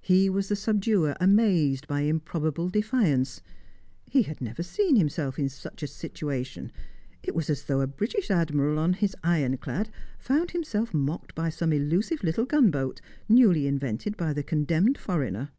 [0.00, 3.42] He was the subduer amazed by improbable defiance.
[4.06, 6.70] He had never seen himself in such a situation
[7.24, 11.72] it was as though a British admiral on his ironclad found himself mocked by some
[11.72, 15.50] elusive little gunboat, newly invented by the condemned foreigner.